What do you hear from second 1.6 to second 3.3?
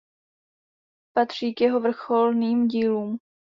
jeho vrcholným dílům.